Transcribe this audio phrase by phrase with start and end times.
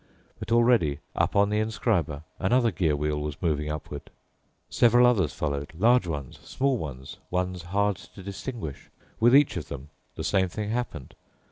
[0.39, 4.07] But already up on the inscriber another gear wheel was moving upwards.
[4.67, 8.89] Several others followed—large ones, small ones, ones hard to distinguish.
[9.19, 11.13] With each of them the same thing happened.